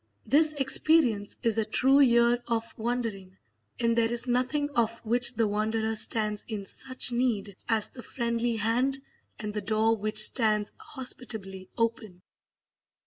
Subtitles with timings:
[0.25, 3.37] This experience is a true year of wandering,
[3.79, 8.55] and there is nothing of which the wanderer stands in such need as the friendly
[8.55, 8.97] hand
[9.37, 12.23] and the door which stands hospitably open.